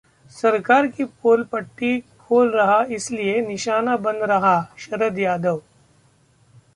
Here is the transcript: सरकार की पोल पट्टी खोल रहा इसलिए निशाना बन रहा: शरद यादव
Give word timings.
सरकार 0.31 0.87
की 0.87 1.03
पोल 1.23 1.43
पट्टी 1.51 1.99
खोल 2.19 2.49
रहा 2.51 2.81
इसलिए 2.91 3.39
निशाना 3.41 3.97
बन 3.97 4.15
रहा: 4.25 4.55
शरद 4.79 5.19
यादव 5.19 5.61